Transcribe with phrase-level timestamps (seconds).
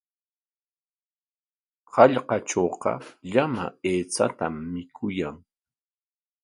[1.93, 2.91] Hallqatrawqa
[3.31, 5.37] llama aychatam mikuyan.